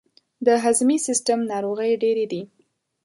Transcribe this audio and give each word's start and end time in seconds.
د 0.45 0.47
هضمي 0.63 0.97
سیستم 1.07 1.39
ناروغۍ 1.51 1.91
ډیرې 2.03 2.25
دي. 2.31 2.41